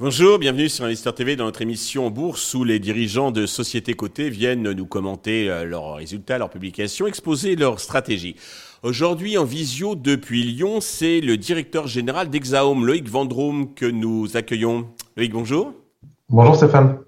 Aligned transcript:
Bonjour, 0.00 0.38
bienvenue 0.38 0.68
sur 0.68 0.84
Investor 0.84 1.14
TV 1.14 1.34
dans 1.34 1.44
notre 1.44 1.62
émission 1.62 2.10
Bourse 2.10 2.52
où 2.54 2.62
les 2.62 2.78
dirigeants 2.78 3.30
de 3.30 3.46
sociétés 3.46 3.94
cotées 3.94 4.28
viennent 4.28 4.70
nous 4.72 4.86
commenter 4.86 5.48
euh, 5.48 5.64
leurs 5.64 5.94
résultats, 5.94 6.36
leurs 6.36 6.50
publications, 6.50 7.06
exposer 7.06 7.56
leurs 7.56 7.80
stratégies. 7.80 8.36
Aujourd'hui 8.82 9.38
en 9.38 9.44
visio 9.44 9.94
depuis 9.94 10.42
Lyon, 10.42 10.80
c'est 10.80 11.20
le 11.20 11.36
directeur 11.36 11.86
général 11.86 12.28
d'Exaome, 12.28 12.84
Loïc 12.84 13.08
Vendroum, 13.08 13.72
que 13.72 13.86
nous 13.86 14.36
accueillons. 14.36 14.88
Loïc, 15.16 15.32
bonjour. 15.32 15.72
Bonjour 16.28 16.54
Stéphane. 16.54 16.98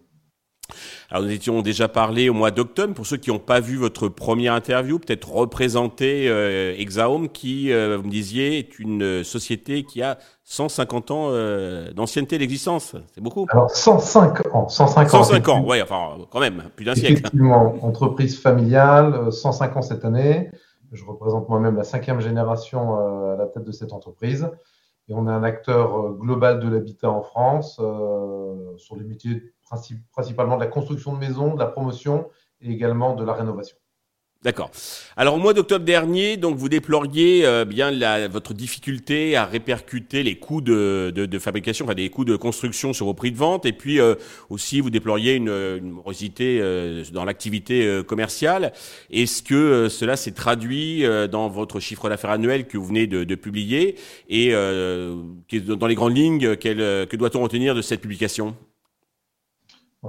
Alors 1.11 1.23
nous 1.23 1.31
étions 1.31 1.63
déjà 1.63 1.87
parlé 1.87 2.29
au 2.29 2.35
mois 2.35 2.51
d'octobre. 2.51 2.93
Pour 2.95 3.07
ceux 3.07 3.17
qui 3.17 3.31
n'ont 3.31 3.39
pas 3.39 3.61
vu 3.61 3.77
votre 3.77 4.09
première 4.09 4.55
interview, 4.55 4.99
peut-être 4.99 5.31
représenter 5.31 6.29
euh, 6.29 6.75
Exaome, 6.77 7.29
qui, 7.29 7.73
euh, 7.73 7.97
vous 7.97 8.05
me 8.05 8.11
disiez, 8.11 8.59
est 8.59 8.79
une 8.81 9.23
société 9.23 9.85
qui 9.85 10.03
a 10.03 10.19
150 10.45 11.11
ans 11.13 11.29
euh, 11.29 11.93
d'ancienneté 11.93 12.39
d'existence. 12.39 12.97
C'est 13.15 13.21
beaucoup. 13.21 13.47
Alors 13.51 13.71
105 13.71 14.55
ans. 14.55 14.69
105 14.69 15.15
ans. 15.15 15.25
105 15.25 15.49
ans, 15.49 15.65
oui, 15.67 15.81
enfin 15.81 16.19
quand 16.31 16.41
même, 16.41 16.65
plus 16.75 16.85
d'un 16.85 16.97
siècle. 16.97 17.13
Effectivement, 17.13 17.75
entreprise 17.83 18.41
familiale, 18.41 19.33
105 19.33 19.77
ans 19.77 19.83
cette 19.83 20.05
année. 20.05 20.51
Je 20.93 21.05
représente 21.05 21.49
moi-même 21.49 21.77
la 21.77 21.85
cinquième 21.85 22.21
génération 22.21 22.97
à 22.97 23.37
la 23.37 23.47
tête 23.47 23.65
de 23.65 23.73
cette 23.73 23.93
entreprise. 23.93 24.49
Et 25.09 25.15
on 25.15 25.29
est 25.29 25.33
un 25.33 25.45
acteur 25.45 26.15
global 26.15 26.59
de 26.59 26.69
l'habitat 26.69 27.11
en 27.11 27.23
France 27.23 27.81
sur 28.77 28.97
les 28.97 29.05
métiers 29.05 29.53
principalement 30.13 30.57
de 30.57 30.65
la 30.65 30.71
construction 30.71 31.13
de 31.15 31.19
maisons, 31.19 31.55
de 31.55 31.59
la 31.59 31.67
promotion 31.67 32.29
et 32.61 32.71
également 32.71 33.15
de 33.15 33.25
la 33.25 33.33
rénovation. 33.35 33.77
D'accord. 34.43 34.71
Alors 35.17 35.35
au 35.35 35.39
mois 35.39 35.55
d'octobre 35.55 35.85
dernier, 35.85 36.37
donc 36.37 36.57
vous 36.57 36.69
déploriez 36.69 37.45
euh, 37.45 37.65
bien 37.65 37.91
la, 37.91 38.29
votre 38.29 38.55
difficulté 38.55 39.35
à 39.35 39.45
répercuter 39.45 40.23
les 40.23 40.39
coûts 40.39 40.61
de, 40.61 41.11
de, 41.11 41.39
fabrication, 41.41 41.85
enfin 41.85 41.95
des 41.95 42.11
coûts 42.11 42.25
de 42.25 42.37
construction 42.37 42.93
sur 42.93 43.07
vos 43.07 43.15
prix 43.15 43.33
de 43.33 43.37
vente, 43.37 43.67
et 43.67 43.73
puis 43.73 43.99
euh, 43.99 44.15
aussi 44.49 44.81
vous 44.81 44.91
déploriez 44.91 45.35
une, 45.35 45.49
une 45.49 45.91
morosité 45.91 46.61
euh, 46.61 47.03
dans 47.13 47.25
l'activité 47.25 48.03
commerciale. 48.07 48.73
Est-ce 49.11 49.43
que 49.43 49.89
cela 49.89 50.17
s'est 50.17 50.33
traduit 50.33 51.05
dans 51.31 51.49
votre 51.49 51.81
chiffre 51.81 52.09
d'affaires 52.09 52.31
annuel 52.31 52.69
que 52.69 52.79
vous 52.79 52.87
venez 52.87 53.07
de, 53.07 53.35
publier? 53.35 53.97
Et 54.29 54.53
dans 54.53 55.87
les 55.87 55.95
grandes 55.95 56.17
lignes, 56.17 56.57
que 56.57 57.17
doit-on 57.17 57.43
retenir 57.43 57.75
de 57.75 57.83
cette 57.83 58.01
publication? 58.01 58.55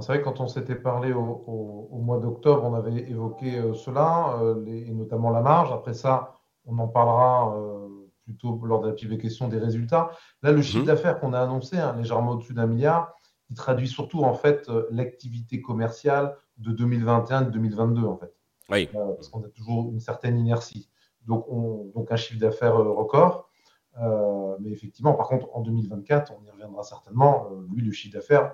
C'est 0.00 0.12
vrai 0.12 0.20
que 0.20 0.24
quand 0.24 0.40
on 0.40 0.48
s'était 0.48 0.74
parlé 0.74 1.12
au, 1.12 1.88
mois 1.92 2.18
d'octobre, 2.18 2.64
on 2.64 2.74
avait 2.74 3.10
évoqué 3.10 3.58
euh, 3.58 3.74
cela, 3.74 4.38
euh, 4.40 4.64
et 4.66 4.90
notamment 4.90 5.30
la 5.30 5.40
marge. 5.40 5.72
Après 5.72 5.94
ça, 5.94 6.34
on 6.64 6.78
en 6.78 6.88
parlera 6.88 7.54
euh, 7.56 7.88
plutôt 8.24 8.60
lors 8.64 8.80
de 8.80 8.88
la 8.88 8.94
publication 8.94 9.48
des 9.48 9.58
résultats. 9.58 10.10
Là, 10.42 10.52
le 10.52 10.62
chiffre 10.62 10.80
mhm. 10.80 10.86
d'affaires 10.86 11.20
qu'on 11.20 11.32
a 11.32 11.40
annoncé, 11.40 11.78
hein, 11.78 11.94
légèrement 11.96 12.32
au-dessus 12.32 12.54
d'un 12.54 12.66
milliard, 12.66 13.14
il 13.50 13.56
traduit 13.56 13.88
surtout 13.88 14.24
en 14.24 14.34
fait 14.34 14.70
l'activité 14.90 15.62
commerciale 15.62 16.36
de 16.58 16.70
2021 16.72 17.42
et 17.42 17.44
de 17.46 17.50
2022 17.50 18.04
en 18.04 18.16
fait. 18.16 18.34
Oui. 18.70 18.86
parce 18.92 19.28
qu'on 19.28 19.42
a 19.42 19.48
toujours 19.48 19.90
une 19.90 20.00
certaine 20.00 20.38
inertie. 20.38 20.90
Donc, 21.26 21.46
donc 21.94 22.12
un 22.12 22.16
chiffre 22.16 22.38
d'affaires 22.38 22.76
record. 22.76 23.48
mais 24.60 24.70
effectivement, 24.70 25.14
par 25.14 25.28
contre, 25.28 25.48
en 25.54 25.62
2024, 25.62 26.34
on 26.38 26.44
y 26.44 26.50
reviendra 26.50 26.82
certainement. 26.82 27.48
lui, 27.72 27.82
le 27.82 27.90
chiffre 27.92 28.12
d'affaires 28.12 28.52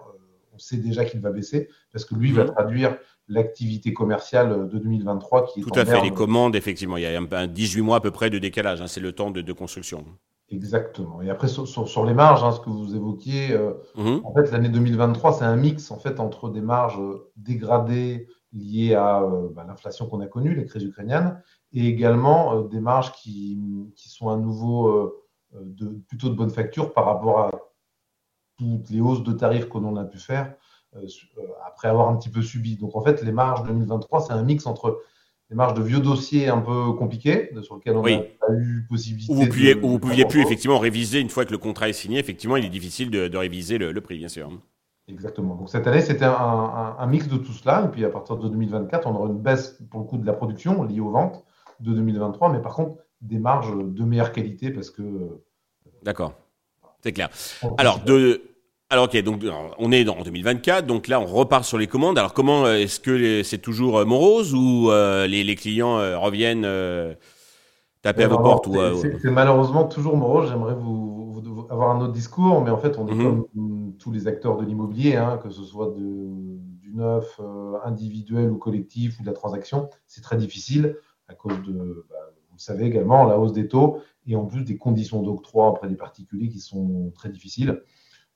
on 0.54 0.58
sait 0.58 0.76
déjà 0.76 1.04
qu'il 1.04 1.20
va 1.20 1.30
baisser 1.30 1.68
parce 1.92 2.04
que 2.04 2.14
lui 2.14 2.32
va 2.32 2.44
mhm. 2.44 2.50
traduire 2.52 2.96
l'activité 3.28 3.92
commerciale 3.92 4.68
de 4.68 4.78
2023 4.78 5.46
qui 5.46 5.60
est 5.60 5.62
Tout 5.62 5.70
à 5.74 5.84
fait, 5.84 6.00
les 6.02 6.10
commandes, 6.10 6.56
effectivement. 6.56 6.96
Il 6.96 7.02
y 7.02 7.06
a 7.06 7.18
un, 7.18 7.46
18 7.46 7.82
mois 7.82 7.96
à 7.96 8.00
peu 8.00 8.10
près 8.10 8.30
de 8.30 8.38
décalage, 8.38 8.80
hein, 8.82 8.86
c'est 8.86 9.00
le 9.00 9.12
temps 9.12 9.30
de, 9.30 9.52
construction. 9.52 10.04
Exactement. 10.50 11.22
Et 11.22 11.30
après, 11.30 11.48
sur, 11.48 12.06
les 12.06 12.14
marges, 12.14 12.44
hein, 12.44 12.52
ce 12.52 12.60
que 12.60 12.68
vous 12.68 12.94
évoquiez, 12.94 13.52
euh, 13.52 13.72
mhm. 13.96 14.20
en 14.24 14.34
fait, 14.34 14.50
l'année 14.52 14.68
2023, 14.68 15.32
c'est 15.32 15.44
un 15.44 15.56
mix 15.56 15.90
en 15.90 15.98
fait, 15.98 16.20
entre 16.20 16.50
des 16.50 16.60
marges 16.60 17.00
dégradées 17.36 18.28
liées 18.52 18.94
à 18.94 19.22
euh, 19.22 19.48
bah, 19.50 19.64
l'inflation 19.66 20.06
qu'on 20.06 20.20
a 20.20 20.26
connue, 20.26 20.54
les 20.54 20.66
crises 20.66 20.84
ukrainiennes, 20.84 21.40
et 21.72 21.86
également 21.86 22.54
euh, 22.54 22.68
des 22.68 22.80
marges 22.80 23.12
qui, 23.12 23.58
qui, 23.96 24.10
sont 24.10 24.28
à 24.28 24.36
nouveau 24.36 25.12
de, 25.54 25.88
plutôt 26.08 26.28
de 26.28 26.34
bonne 26.34 26.50
facture 26.50 26.92
par 26.92 27.06
rapport 27.06 27.40
à 27.40 27.50
toutes 28.64 28.90
les 28.90 29.00
hausses 29.00 29.22
de 29.22 29.32
tarifs 29.32 29.68
que 29.68 29.78
l'on 29.78 29.96
a 29.96 30.04
pu 30.04 30.18
faire 30.18 30.54
euh, 30.96 31.06
euh, 31.38 31.42
après 31.66 31.88
avoir 31.88 32.08
un 32.08 32.16
petit 32.16 32.30
peu 32.30 32.42
subi. 32.42 32.76
Donc 32.76 32.96
en 32.96 33.02
fait, 33.02 33.22
les 33.22 33.32
marges 33.32 33.64
2023, 33.64 34.22
c'est 34.22 34.32
un 34.32 34.42
mix 34.42 34.66
entre 34.66 35.02
les 35.50 35.56
marges 35.56 35.74
de 35.74 35.82
vieux 35.82 36.00
dossiers 36.00 36.48
un 36.48 36.60
peu 36.60 36.92
compliqués, 36.92 37.50
sur 37.62 37.76
lesquels 37.76 37.96
on 37.96 38.02
n'a 38.02 38.18
pas 38.18 38.52
eu 38.52 38.86
possibilité. 38.88 39.32
Où 39.32 39.36
vous 39.36 39.46
pouviez, 39.46 39.74
vous 39.74 39.98
pouviez 39.98 40.24
plus 40.24 40.40
effectivement 40.40 40.78
réviser 40.78 41.20
une 41.20 41.28
fois 41.28 41.44
que 41.44 41.52
le 41.52 41.58
contrat 41.58 41.88
est 41.88 41.94
signé. 41.94 42.18
Effectivement, 42.18 42.56
il 42.56 42.64
est 42.64 42.70
difficile 42.70 43.10
de, 43.10 43.36
réviser 43.36 43.76
le, 43.78 44.00
prix, 44.00 44.18
bien 44.18 44.28
sûr. 44.28 44.50
Exactement. 45.06 45.54
Donc 45.54 45.68
cette 45.68 45.86
année, 45.86 46.00
c'était 46.00 46.24
un, 46.24 47.06
mix 47.06 47.28
de 47.28 47.36
tout 47.36 47.52
cela. 47.52 47.84
Et 47.84 47.88
puis 47.88 48.04
à 48.04 48.08
partir 48.08 48.38
de 48.38 48.48
2024, 48.48 49.06
on 49.06 49.14
aura 49.14 49.28
une 49.28 49.40
baisse 49.40 49.82
pour 49.90 50.00
le 50.00 50.06
coût 50.06 50.16
de 50.16 50.26
la 50.26 50.32
production 50.32 50.82
liée 50.82 51.00
aux 51.00 51.10
ventes 51.10 51.44
de 51.80 51.92
2023. 51.92 52.50
Mais 52.50 52.62
par 52.62 52.74
contre, 52.74 53.02
des 53.20 53.38
marges 53.38 53.72
de 53.76 54.04
meilleure 54.04 54.32
qualité 54.32 54.70
parce 54.70 54.90
que. 54.90 55.02
D'accord. 56.02 56.34
C'est 57.02 57.12
clair. 57.12 57.28
Alors, 57.76 58.02
de, 58.02 58.53
alors 58.94 59.06
ok, 59.06 59.20
donc 59.24 59.42
on 59.78 59.90
est 59.90 60.08
en 60.08 60.22
2024, 60.22 60.86
donc 60.86 61.08
là 61.08 61.20
on 61.20 61.26
repart 61.26 61.64
sur 61.64 61.78
les 61.78 61.88
commandes. 61.88 62.16
Alors 62.16 62.32
comment 62.32 62.64
euh, 62.64 62.76
est-ce 62.76 63.00
que 63.00 63.42
c'est 63.42 63.58
toujours 63.58 63.98
euh, 63.98 64.04
morose 64.04 64.54
ou 64.54 64.88
euh, 64.90 65.26
les, 65.26 65.56
clients 65.56 65.96
reviennent 66.20 66.66
taper 68.02 68.22
à 68.22 68.28
vos 68.28 68.38
portes 68.38 68.68
C'est 69.20 69.30
malheureusement 69.30 69.84
toujours 69.84 70.16
morose. 70.16 70.48
J'aimerais 70.48 70.74
vous, 70.74 71.42
avoir 71.70 71.90
un 71.90 72.02
autre 72.02 72.12
discours, 72.12 72.62
mais 72.62 72.70
en 72.70 72.78
fait 72.78 72.96
on 72.96 73.08
est 73.08 73.14
mhm. 73.14 73.24
comme 73.24 73.94
tous 73.98 74.12
les 74.12 74.28
acteurs 74.28 74.56
de 74.56 74.64
l'immobilier, 74.64 75.16
hein, 75.16 75.40
que 75.42 75.50
ce 75.50 75.64
soit 75.64 75.92
du 75.96 76.92
neuf 76.94 77.40
individuel 77.84 78.48
ou 78.48 78.58
collectif 78.58 79.18
ou 79.18 79.22
de 79.22 79.26
la 79.26 79.34
transaction, 79.34 79.90
c'est 80.06 80.22
très 80.22 80.36
difficile 80.36 80.96
à 81.26 81.34
cause 81.34 81.60
de, 81.66 82.06
bah, 82.08 82.16
vous 82.52 82.58
savez 82.58 82.86
également, 82.86 83.24
la 83.24 83.40
hausse 83.40 83.52
des 83.52 83.66
taux 83.66 83.98
et 84.28 84.36
en 84.36 84.44
plus 84.44 84.62
des 84.62 84.76
conditions 84.76 85.20
d'octroi 85.20 85.68
auprès 85.70 85.88
des 85.88 85.96
particuliers 85.96 86.48
qui 86.48 86.60
sont 86.60 87.10
très 87.16 87.28
difficiles. 87.28 87.82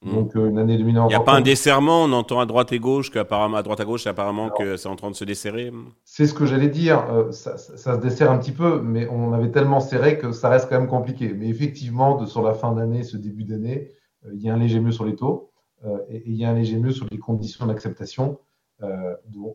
Mmh. 0.02 0.14
Donc 0.14 0.36
euh, 0.36 0.48
une 0.48 0.58
année 0.58 0.78
2020. 0.78 1.06
Il 1.06 1.08
n'y 1.08 1.14
a 1.14 1.20
pas 1.20 1.32
un 1.32 1.40
desserrement, 1.40 2.04
on 2.04 2.12
entend 2.12 2.38
à 2.38 2.46
droite 2.46 2.72
et 2.72 2.78
gauche 2.78 3.10
qu'apparemment 3.10 3.56
à 3.56 3.62
droite 3.64 3.80
à 3.80 3.84
gauche, 3.84 4.06
apparemment 4.06 4.48
que 4.50 4.76
c'est 4.76 4.88
en 4.88 4.94
train 4.94 5.10
de 5.10 5.16
se 5.16 5.24
desserrer. 5.24 5.72
C'est 6.04 6.26
ce 6.26 6.34
que 6.34 6.46
j'allais 6.46 6.68
dire. 6.68 7.04
Euh, 7.10 7.32
ça, 7.32 7.58
se 7.58 8.00
desserre 8.00 8.30
un 8.30 8.38
petit 8.38 8.52
peu, 8.52 8.80
mais 8.80 9.08
on 9.08 9.32
avait 9.32 9.50
tellement 9.50 9.80
serré 9.80 10.16
que 10.18 10.30
ça 10.30 10.48
reste 10.50 10.68
quand 10.68 10.78
même 10.78 10.88
compliqué. 10.88 11.34
Mais 11.34 11.48
effectivement, 11.48 12.16
de, 12.16 12.26
sur 12.26 12.42
la 12.42 12.54
fin 12.54 12.72
d'année, 12.72 13.02
ce 13.02 13.16
début 13.16 13.42
d'année, 13.42 13.90
euh, 14.24 14.30
il 14.34 14.40
y 14.40 14.48
a 14.48 14.54
un 14.54 14.58
léger 14.58 14.78
mieux 14.78 14.92
sur 14.92 15.04
les 15.04 15.16
taux 15.16 15.50
et, 16.08 16.22
il 16.26 16.34
y 16.34 16.44
a 16.44 16.50
un 16.50 16.54
léger 16.54 16.76
mieux 16.76 16.92
sur 16.92 17.06
les 17.10 17.18
conditions 17.18 17.66
d'acceptation. 17.66 18.38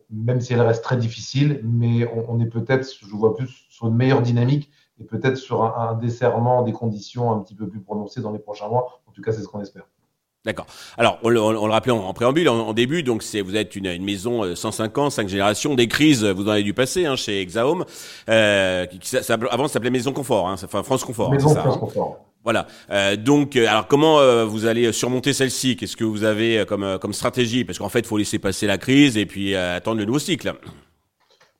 même 0.10 0.42
si 0.42 0.54
elles 0.54 0.62
restent 0.62 0.84
très 0.84 0.98
difficiles, 0.98 1.62
mais 1.64 2.06
on, 2.28 2.40
est 2.42 2.48
peut-être, 2.48 2.86
je 2.86 3.16
vois 3.16 3.34
plus 3.34 3.66
sur 3.70 3.88
une 3.88 3.96
meilleure 3.96 4.22
dynamique 4.22 4.70
et 5.00 5.06
peut-être 5.06 5.38
sur 5.38 5.64
un, 5.64 5.90
un 5.90 5.94
desserrement 5.96 6.64
des 6.64 6.74
conditions 6.74 7.32
un 7.32 7.40
petit 7.40 7.56
peu 7.56 7.68
plus 7.68 7.82
prononcé 7.82 8.22
dans 8.22 8.32
les 8.32 8.40
prochains 8.40 8.68
mois. 8.68 9.02
En 9.08 9.12
tout 9.12 9.22
cas, 9.22 9.32
c'est 9.32 9.42
ce 9.42 9.48
qu'on 9.48 9.62
espère. 9.62 9.86
D'accord. 10.46 10.66
Alors, 10.98 11.20
on, 11.24 11.30
le 11.30 11.40
rappelait 11.40 11.94
en, 11.94 12.14
préambule, 12.14 12.50
en, 12.50 12.74
début, 12.74 13.02
donc 13.02 13.24
c'est 13.24 13.42
vous 13.42 13.56
êtes 13.56 13.76
une, 13.78 13.86
une 13.86 14.04
maison 14.04 14.56
105 14.56 14.98
ans, 14.98 15.10
5 15.10 15.30
générations, 15.30 15.74
des 15.74 15.88
crises, 15.88 16.26
vous 16.26 16.48
en 16.48 16.52
avez 16.52 16.64
dû 16.64 16.74
passer 16.74 17.06
hein, 17.06 17.16
chez 17.16 17.40
Exaome. 17.40 17.86
Euh, 18.30 18.86
qui, 18.86 19.00
ça, 19.04 19.38
avant, 19.50 19.68
ça 19.68 19.74
s'appelait 19.74 19.90
Maison 19.90 20.12
Confort, 20.12 20.50
hein, 20.50 20.56
enfin 20.62 20.84
France 20.84 21.06
Confort. 21.06 21.32
Maison 21.32 21.50
ça, 21.50 21.62
France 21.62 21.76
hein. 21.76 21.80
Confort. 21.80 22.26
Voilà. 22.44 22.68
Euh, 22.90 23.16
donc, 23.16 23.56
euh, 23.56 23.68
alors 23.68 23.88
comment 23.88 24.20
euh, 24.20 24.46
vous 24.46 24.66
allez 24.66 24.92
surmonter 24.92 25.34
celle-ci? 25.34 25.78
Qu'est-ce 25.78 25.96
que 25.96 26.04
vous 26.04 26.24
avez 26.24 26.66
comme, 26.68 27.00
comme 27.00 27.14
stratégie? 27.14 27.64
Parce 27.64 27.80
qu'en 27.80 27.90
fait, 27.90 28.00
il 28.00 28.06
faut 28.06 28.18
laisser 28.18 28.40
passer 28.40 28.68
la 28.68 28.78
crise 28.78 29.18
et 29.18 29.26
puis 29.26 29.56
attendre 29.56 30.00
le 30.00 30.06
nouveau 30.06 30.20
cycle. 30.20 30.54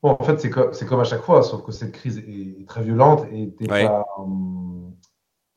Bon, 0.02 0.18
en 0.20 0.24
fait, 0.24 0.40
c'est 0.40 0.50
comme, 0.50 0.72
comme 0.72 1.00
à 1.00 1.06
chaque 1.06 1.22
fois, 1.22 1.42
sauf 1.44 1.64
que 1.64 1.72
cette 1.72 1.94
crise 1.94 2.18
est, 2.18 2.68
très 2.68 2.84
violente 2.84 3.26
et 3.32 3.54
pas 3.66 4.06
hum, 4.18 4.94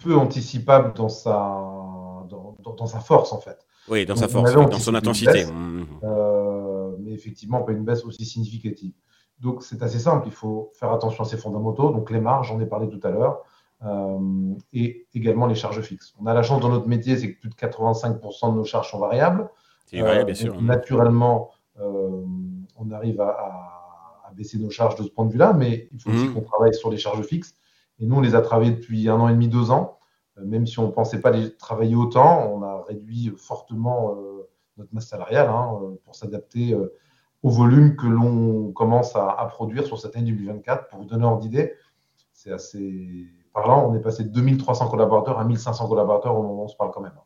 peu 0.02 0.14
anticipable 0.14 0.92
dans 0.94 1.08
sa 1.08 1.60
dans, 2.74 2.86
sa 2.86 3.00
force, 3.00 3.32
en 3.32 3.40
fait. 3.40 3.66
Oui, 3.88 4.06
dans 4.06 4.16
sa 4.16 4.28
force, 4.28 4.52
dans 4.52 4.78
son 4.78 4.94
intensité. 4.94 5.46
Mmh, 5.46 5.50
mmh. 5.50 5.86
Euh, 6.04 6.90
mais 7.00 7.12
effectivement, 7.12 7.62
pas 7.62 7.72
une 7.72 7.84
baisse 7.84 8.04
aussi 8.04 8.24
significative. 8.24 8.92
Donc, 9.40 9.62
c'est 9.62 9.82
assez 9.82 9.98
simple. 9.98 10.26
Il 10.26 10.32
faut 10.32 10.70
faire 10.74 10.92
attention 10.92 11.24
à 11.24 11.26
ses 11.26 11.36
fondamentaux. 11.36 11.90
Donc, 11.90 12.10
les 12.10 12.20
marges, 12.20 12.48
j'en 12.48 12.60
ai 12.60 12.66
parlé 12.66 12.88
tout 12.88 13.00
à 13.06 13.10
l'heure. 13.10 13.42
Euh, 13.84 14.54
et 14.72 15.06
également 15.14 15.46
les 15.46 15.54
charges 15.54 15.82
fixes. 15.82 16.14
On 16.18 16.26
a 16.26 16.32
la 16.32 16.42
chance 16.42 16.62
dans 16.62 16.70
notre 16.70 16.88
métier, 16.88 17.18
c'est 17.18 17.34
que 17.34 17.40
plus 17.40 17.50
de 17.50 17.54
85% 17.54 18.52
de 18.52 18.56
nos 18.56 18.64
charges 18.64 18.90
sont 18.90 18.98
variables. 18.98 19.50
C'est 19.84 20.00
vrai, 20.00 20.24
bien 20.24 20.34
sûr. 20.34 20.60
Naturellement, 20.62 21.50
euh, 21.78 22.24
on 22.78 22.90
arrive 22.90 23.20
à, 23.20 23.72
baisser 24.34 24.58
nos 24.58 24.68
charges 24.68 24.96
de 24.96 25.02
ce 25.02 25.08
point 25.08 25.24
de 25.24 25.32
vue-là, 25.32 25.54
mais 25.54 25.88
il 25.92 25.98
faut 25.98 26.10
aussi 26.10 26.26
mmh. 26.26 26.34
qu'on 26.34 26.42
travaille 26.42 26.74
sur 26.74 26.90
les 26.90 26.98
charges 26.98 27.22
fixes. 27.22 27.54
Et 27.98 28.04
nous, 28.04 28.16
on 28.16 28.20
les 28.20 28.34
a 28.34 28.42
travaillées 28.42 28.72
depuis 28.72 29.08
un 29.08 29.18
an 29.18 29.28
et 29.28 29.32
demi, 29.32 29.48
deux 29.48 29.70
ans. 29.70 29.95
Euh, 30.38 30.44
même 30.44 30.66
si 30.66 30.78
on 30.78 30.86
ne 30.86 30.92
pensait 30.92 31.20
pas 31.20 31.30
les 31.30 31.54
travailler 31.56 31.96
autant, 31.96 32.50
on 32.52 32.62
a 32.62 32.82
réduit 32.82 33.32
fortement 33.36 34.14
euh, 34.14 34.48
notre 34.76 34.94
masse 34.94 35.08
salariale 35.08 35.48
hein, 35.48 35.78
euh, 35.82 36.00
pour 36.04 36.14
s'adapter 36.14 36.76
au 37.42 37.50
volume 37.50 37.96
que 37.96 38.06
l'on 38.06 38.72
commence 38.72 39.14
à, 39.14 39.46
produire 39.50 39.84
sur 39.86 39.98
cette 39.98 40.16
année 40.16 40.32
2024. 40.32 40.88
Pour 40.88 41.00
vous 41.00 41.04
donner 41.04 41.24
ordre 41.24 41.40
d'idée, 41.40 41.74
c'est 42.32 42.52
assez 42.52 43.28
parlant. 43.52 43.88
On 43.88 43.94
est 43.94 44.00
passé 44.00 44.24
de 44.24 44.28
2300 44.28 44.88
collaborateurs 44.88 45.38
à 45.38 45.44
1500 45.44 45.88
collaborateurs 45.88 46.36
au 46.36 46.42
moment 46.42 46.62
où 46.62 46.64
on 46.64 46.68
se 46.68 46.76
parle 46.76 46.90
quand 46.90 47.00
même. 47.00 47.18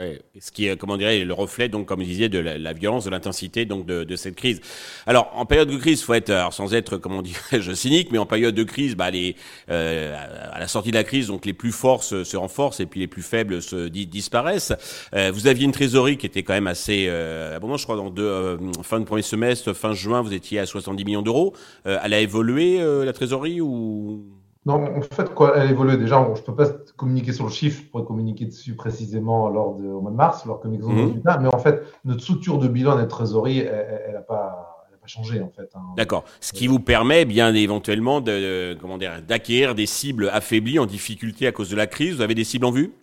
Ouais, 0.00 0.20
ce 0.40 0.50
qui 0.50 0.66
est, 0.66 0.76
comment 0.76 0.96
dirais, 0.96 1.24
le 1.24 1.32
reflet, 1.32 1.68
donc, 1.68 1.86
comme 1.86 2.00
je 2.00 2.06
disais, 2.06 2.28
de 2.28 2.40
la, 2.40 2.72
violence, 2.72 3.04
de 3.04 3.10
l'intensité, 3.10 3.64
donc, 3.64 3.86
de, 3.86 4.02
de, 4.02 4.16
cette 4.16 4.34
crise. 4.34 4.60
Alors, 5.06 5.30
en 5.34 5.46
période 5.46 5.68
de 5.68 5.76
crise, 5.76 6.02
faut 6.02 6.14
être, 6.14 6.30
alors, 6.30 6.52
sans 6.52 6.74
être, 6.74 6.96
comment 6.96 7.22
dirais-je, 7.22 7.72
cynique, 7.74 8.10
mais 8.10 8.18
en 8.18 8.26
période 8.26 8.56
de 8.56 8.64
crise, 8.64 8.96
bah, 8.96 9.12
les, 9.12 9.36
euh, 9.70 10.16
à 10.52 10.58
la 10.58 10.66
sortie 10.66 10.90
de 10.90 10.96
la 10.96 11.04
crise, 11.04 11.28
donc, 11.28 11.46
les 11.46 11.52
plus 11.52 11.70
forts 11.70 12.02
se, 12.02 12.24
se 12.24 12.36
renforcent 12.36 12.80
et 12.80 12.86
puis 12.86 12.98
les 12.98 13.06
plus 13.06 13.22
faibles 13.22 13.62
se 13.62 13.86
disparaissent. 13.86 14.72
Euh, 15.14 15.30
vous 15.32 15.46
aviez 15.46 15.64
une 15.64 15.72
trésorerie 15.72 16.16
qui 16.16 16.26
était 16.26 16.42
quand 16.42 16.54
même 16.54 16.66
assez 16.66 17.06
euh, 17.08 17.56
abondante, 17.56 17.78
je 17.78 17.84
crois, 17.84 17.96
dans 17.96 18.10
deux, 18.10 18.22
euh, 18.24 18.58
fin 18.82 18.98
de 18.98 19.04
premier 19.04 19.22
semestre, 19.22 19.72
fin 19.74 19.92
juin, 19.92 20.22
vous 20.22 20.32
étiez 20.34 20.58
à 20.58 20.66
70 20.66 21.04
millions 21.04 21.22
d'euros. 21.22 21.54
Euh, 21.86 21.98
elle 22.02 22.14
a 22.14 22.20
évolué, 22.20 22.78
la 23.04 23.12
trésorerie, 23.12 23.60
ou? 23.60 24.24
Non, 24.66 24.96
en 24.96 25.02
fait, 25.02 25.34
quoi, 25.34 25.56
elle 25.56 25.70
évolue 25.70 25.98
déjà. 25.98 26.26
je 26.34 26.40
ne 26.40 26.44
peux 26.44 26.54
pas 26.54 26.70
communiquer 26.96 27.32
sur 27.32 27.44
le 27.44 27.50
chiffre, 27.50 27.82
je 27.84 27.90
pourrais 27.90 28.04
communiquer 28.04 28.46
dessus 28.46 28.74
précisément 28.74 29.48
lors 29.50 29.74
de, 29.74 29.86
au 29.86 30.00
mois 30.00 30.10
de 30.10 30.16
mars, 30.16 30.46
lors 30.46 30.60
de 30.60 30.68
mmh. 30.68 31.22
Mais 31.42 31.54
en 31.54 31.58
fait, 31.58 31.82
notre 32.04 32.22
structure 32.22 32.58
de 32.58 32.68
bilan 32.68 32.98
et 32.98 33.02
de 33.02 33.08
trésorerie, 33.08 33.58
elle 33.58 34.14
n'a 34.14 34.20
pas, 34.20 34.74
changé 35.06 35.42
en 35.42 35.50
fait. 35.50 35.70
Hein. 35.74 35.82
D'accord. 35.98 36.24
Ce 36.40 36.54
qui 36.54 36.66
vous 36.66 36.80
permet 36.80 37.26
bien 37.26 37.52
éventuellement 37.54 38.22
de, 38.22 38.74
comment 38.80 38.96
dire, 38.96 39.20
d'acquérir 39.20 39.74
des 39.74 39.84
cibles 39.84 40.30
affaiblies 40.32 40.78
en 40.78 40.86
difficulté 40.86 41.46
à 41.46 41.52
cause 41.52 41.68
de 41.68 41.76
la 41.76 41.86
crise. 41.86 42.16
Vous 42.16 42.22
avez 42.22 42.34
des 42.34 42.44
cibles 42.44 42.64
en 42.64 42.70
vue? 42.70 42.94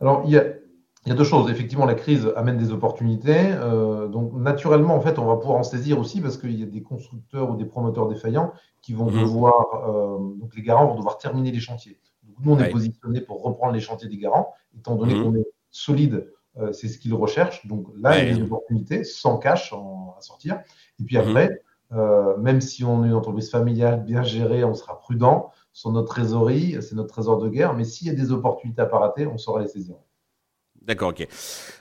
Alors, 0.00 0.22
il 0.24 0.32
y 0.32 0.36
a, 0.38 0.44
il 1.04 1.08
y 1.08 1.12
a 1.12 1.14
deux 1.16 1.24
choses. 1.24 1.50
Effectivement, 1.50 1.84
la 1.84 1.94
crise 1.94 2.32
amène 2.36 2.56
des 2.56 2.70
opportunités. 2.70 3.52
Euh, 3.52 4.06
donc, 4.06 4.32
naturellement, 4.34 4.94
en 4.94 5.00
fait, 5.00 5.18
on 5.18 5.26
va 5.26 5.36
pouvoir 5.36 5.58
en 5.58 5.64
saisir 5.64 5.98
aussi 5.98 6.20
parce 6.20 6.36
qu'il 6.36 6.58
y 6.58 6.62
a 6.62 6.66
des 6.66 6.82
constructeurs 6.82 7.50
ou 7.50 7.56
des 7.56 7.64
promoteurs 7.64 8.06
défaillants 8.06 8.52
qui 8.82 8.94
vont 8.94 9.10
mhm. 9.10 9.20
devoir, 9.20 9.88
euh, 9.88 10.18
donc 10.38 10.54
les 10.54 10.62
garants 10.62 10.86
vont 10.86 10.96
devoir 10.96 11.18
terminer 11.18 11.50
les 11.50 11.58
chantiers. 11.58 11.98
Donc, 12.22 12.36
nous, 12.44 12.52
on 12.52 12.58
est 12.58 12.70
positionné 12.70 13.20
pour 13.20 13.42
reprendre 13.42 13.72
les 13.72 13.80
chantiers 13.80 14.08
des 14.08 14.16
garants, 14.16 14.54
étant 14.78 14.94
donné 14.94 15.14
mhm. 15.14 15.24
qu'on 15.24 15.34
est 15.34 15.46
solide. 15.70 16.30
Euh, 16.58 16.72
c'est 16.72 16.86
ce 16.86 16.98
qu'ils 16.98 17.14
recherchent. 17.14 17.66
Donc 17.66 17.86
là, 17.98 18.18
il 18.18 18.28
y 18.28 18.30
a 18.30 18.34
des 18.34 18.42
opportunités 18.42 19.02
sans 19.02 19.38
cash 19.38 19.72
à 19.72 20.20
sortir. 20.20 20.60
Et 21.00 21.04
puis 21.04 21.16
mhm. 21.16 21.28
après, 21.28 21.62
même 22.38 22.60
si 22.60 22.84
on 22.84 23.04
est 23.04 23.08
une 23.08 23.14
entreprise 23.14 23.50
familiale 23.50 24.04
bien 24.04 24.22
gérée, 24.22 24.64
on 24.64 24.72
sera 24.72 24.98
prudent 24.98 25.50
sur 25.72 25.90
notre 25.90 26.08
trésorerie, 26.08 26.76
c'est 26.80 26.94
notre 26.94 27.12
trésor 27.12 27.38
de 27.38 27.48
guerre. 27.48 27.74
Mais 27.74 27.84
s'il 27.84 28.06
y 28.06 28.10
a 28.10 28.14
des 28.14 28.30
opportunités 28.30 28.80
à 28.80 28.86
pas 28.86 28.98
rater, 28.98 29.26
on 29.26 29.36
saura 29.36 29.60
les 29.60 29.68
saisir. 29.68 29.96
D'accord, 30.86 31.10
ok. 31.10 31.26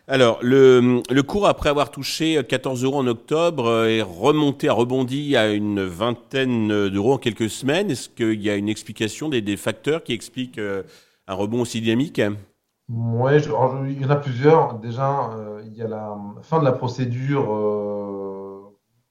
Alors, 0.08 0.40
le, 0.42 1.02
le, 1.10 1.24
cours, 1.24 1.48
après 1.48 1.70
avoir 1.70 1.90
touché 1.90 2.42
14 2.48 2.84
euros 2.84 3.00
en 3.00 3.08
octobre, 3.08 3.66
euh, 3.66 3.88
est 3.88 4.02
remonté, 4.02 4.70
a 4.70 4.74
rebondi 4.74 5.36
à 5.36 5.52
une 5.52 5.84
vingtaine 5.84 6.90
d'euros 6.90 7.14
en 7.14 7.18
quelques 7.18 7.50
semaines. 7.50 7.90
Est-ce 7.90 8.10
qu'il 8.10 8.42
y 8.42 8.50
a 8.50 8.56
une 8.56 8.70
explication 8.70 9.30
des, 9.30 9.42
des 9.42 9.58
facteurs 9.58 10.04
qui 10.04 10.14
expliquent 10.14 10.60
euh, 10.60 10.84
un 11.28 11.34
rebond 11.34 11.62
aussi 11.62 11.82
dynamique? 11.82 12.22
Oui, 12.90 13.32
il 13.88 14.02
y 14.02 14.06
en 14.06 14.10
a 14.10 14.18
plusieurs. 14.18 14.76
Déjà, 14.76 15.32
euh, 15.34 15.64
il 15.66 15.74
y 15.76 15.82
a 15.82 15.88
la 15.88 16.16
fin 16.42 16.60
de 16.60 16.66
la 16.66 16.74
procédure 16.74 17.48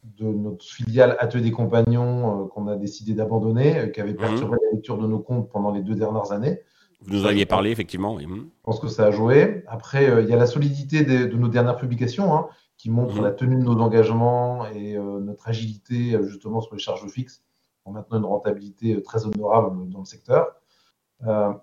de 0.05 0.27
notre 0.27 0.65
filiale 0.65 1.17
Atelier 1.19 1.45
des 1.45 1.51
Compagnons 1.51 2.47
qu'on 2.49 2.69
a 2.69 2.77
décidé 2.77 3.15
d'abandonner, 3.15 3.91
qui 3.93 4.01
avait 4.01 4.15
perturbé 4.15 4.57
mmh. 4.57 4.65
la 4.65 4.71
lecture 4.73 4.99
de 4.99 5.07
nos 5.07 5.19
comptes 5.19 5.51
pendant 5.51 5.73
les 5.73 5.83
deux 5.83 5.95
dernières 5.95 6.31
années. 6.31 6.61
Vous 7.03 7.15
nous 7.17 7.27
aviez 7.27 7.47
parlé, 7.47 7.71
effectivement. 7.71 8.15
Oui. 8.15 8.27
Je 8.29 8.45
pense 8.63 8.79
que 8.79 8.89
ça 8.89 9.07
a 9.07 9.11
joué. 9.11 9.65
Après, 9.69 10.09
euh, 10.09 10.23
il 10.23 10.29
y 10.29 10.33
a 10.33 10.37
la 10.37 10.47
solidité 10.47 11.03
de, 11.03 11.35
nos 11.37 11.49
dernières 11.49 11.77
publications 11.77 12.35
hein, 12.35 12.49
qui 12.77 12.91
montrent 12.91 13.17
mhm. 13.17 13.25
la 13.25 13.31
tenue 13.31 13.57
de 13.57 13.63
nos 13.63 13.81
engagements 13.81 14.67
et 14.67 14.97
euh, 14.97 15.21
notre 15.21 15.49
agilité 15.49 16.15
euh, 16.15 16.27
justement 16.27 16.61
sur 16.61 16.75
les 16.75 16.81
charges 16.81 17.07
fixes 17.09 17.43
en 17.87 17.93
maintenant 17.93 18.19
une 18.19 18.27
rentabilité 18.27 19.03
très 19.03 19.25
honorable 19.25 19.89
dans 19.89 20.01
le 20.01 20.05
secteur. 20.05 20.49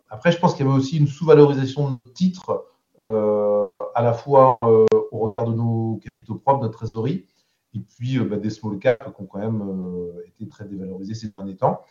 après, 0.09 0.31
je 0.31 0.39
pense 0.39 0.55
qu'il 0.55 0.65
y 0.65 0.69
avait 0.69 0.77
aussi 0.77 0.97
une 0.97 1.05
sous-valorisation 1.05 1.91
de 1.91 1.97
nos 2.03 2.11
titres, 2.11 2.65
à 3.11 4.01
la 4.01 4.13
fois 4.13 4.57
au 4.63 5.19
regard 5.19 5.47
de 5.47 5.53
nos 5.53 6.01
capitaux 6.03 6.39
propres, 6.39 6.63
notre 6.63 6.79
trésorerie, 6.79 7.27
et 7.75 7.79
puis 7.79 8.17
bah, 8.17 8.37
des 8.37 8.49
small 8.49 8.79
caps 8.79 9.05
qui 9.15 9.21
ont 9.21 9.25
quand 9.27 9.37
même 9.37 9.63
été 10.25 10.49
très 10.49 10.65
dévalorisés 10.65 11.13
ces 11.13 11.29
derniers 11.37 11.55
temps. 11.55 11.81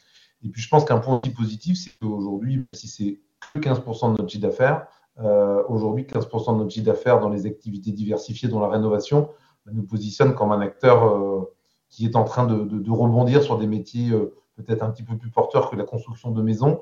Et 0.42 0.48
puis, 0.48 0.60
je 0.60 0.68
pense 0.68 0.84
qu'un 0.84 0.98
point 0.98 1.20
positif, 1.20 1.78
c'est 1.78 1.96
qu'aujourd'hui, 2.00 2.66
si 2.72 2.88
c'est 2.88 3.20
15% 3.56 4.12
de 4.12 4.18
notre 4.18 4.28
chiffre 4.28 4.42
d'affaires. 4.42 4.86
Euh, 5.18 5.62
aujourd'hui, 5.68 6.04
15% 6.04 6.54
de 6.54 6.58
notre 6.58 6.70
chiffre 6.70 6.86
d'affaires 6.86 7.20
dans 7.20 7.28
les 7.28 7.46
activités 7.46 7.92
diversifiées, 7.92 8.48
dont 8.48 8.60
la 8.60 8.68
rénovation, 8.68 9.30
bah, 9.64 9.72
nous 9.74 9.84
positionne 9.84 10.34
comme 10.34 10.52
un 10.52 10.60
acteur 10.60 11.04
euh, 11.04 11.52
qui 11.88 12.04
est 12.04 12.16
en 12.16 12.24
train 12.24 12.46
de, 12.46 12.90
rebondir 12.90 13.42
sur 13.42 13.58
des 13.58 13.66
métiers 13.66 14.10
euh, 14.10 14.34
peut-être 14.56 14.82
un 14.82 14.90
petit 14.90 15.02
peu 15.02 15.16
plus 15.16 15.30
porteurs 15.30 15.70
que 15.70 15.76
la 15.76 15.84
construction 15.84 16.30
de 16.30 16.42
maisons, 16.42 16.80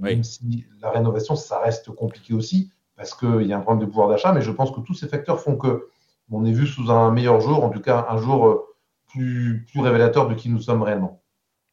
même 0.00 0.24
si 0.24 0.66
la 0.80 0.90
rénovation, 0.90 1.36
ça 1.36 1.60
reste 1.60 1.90
compliqué 1.90 2.34
aussi, 2.34 2.72
parce 2.96 3.14
qu'il 3.14 3.42
y 3.42 3.52
a 3.52 3.56
un 3.56 3.60
problème 3.60 3.84
de 3.84 3.88
pouvoir 3.88 4.08
d'achat, 4.08 4.32
mais 4.32 4.42
je 4.42 4.50
pense 4.50 4.72
que 4.72 4.80
tous 4.80 4.94
ces 4.94 5.06
facteurs 5.06 5.40
font 5.40 5.56
que 5.56 5.88
on 6.30 6.44
est 6.44 6.52
vu 6.52 6.66
sous 6.66 6.90
un 6.90 7.12
meilleur 7.12 7.40
jour, 7.40 7.62
en 7.62 7.70
tout 7.70 7.80
cas 7.80 8.06
un 8.08 8.16
jour 8.16 8.66
plus, 9.08 9.64
plus 9.70 9.80
révélateur 9.80 10.28
de 10.28 10.34
qui 10.34 10.48
nous 10.48 10.60
sommes 10.60 10.82
réellement. 10.82 11.22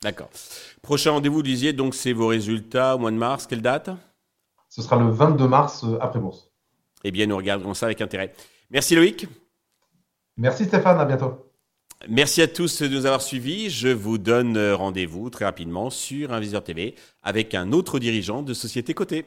D'accord. 0.04 0.30
Prochain 0.82 1.12
rendez-vous, 1.12 1.38
vous 1.38 1.44
disiez, 1.44 1.74
donc 1.74 1.96
c'est 1.96 2.14
vos 2.14 2.28
résultats 2.28 2.96
au 2.96 3.00
mois 3.00 3.12
de 3.12 3.16
mars. 3.16 3.48
Quelle 3.48 3.62
date? 3.62 3.90
Ce 4.74 4.82
sera 4.82 4.98
le 4.98 5.08
22 5.12 5.48
mars 5.48 5.84
euh, 5.84 6.00
après 6.02 6.20
bourse. 6.20 6.50
Eh 7.04 7.12
bien, 7.12 7.28
nous 7.28 7.38
regarderons 7.38 7.76
ça 7.76 7.86
avec 7.86 8.02
intérêt. 8.02 8.34
Merci 8.72 8.96
Loïc. 8.96 9.28
Merci 10.36 10.66
Stéphane, 10.66 11.00
à 11.00 11.06
bientôt. 11.06 11.46
Merci 12.10 12.42
à 12.42 12.48
tous 12.48 12.82
de 12.82 12.88
nous 12.88 13.06
avoir 13.06 13.22
suivis. 13.22 13.70
Je 13.70 13.90
vous 13.90 14.18
donne 14.18 14.58
euh, 14.58 14.76
rendez-vous 14.76 15.30
très 15.30 15.46
rapidement 15.46 15.92
sur 15.92 16.34
Inviseur 16.34 16.64
TV 16.64 16.96
avec 17.22 17.54
un 17.54 17.72
autre 17.72 18.00
dirigeant 18.00 18.42
de 18.42 18.56
société 18.56 18.96
cotée. 18.96 19.26